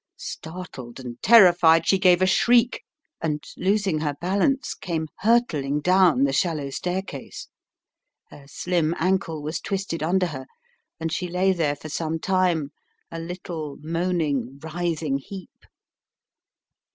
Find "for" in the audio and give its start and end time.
11.75-11.89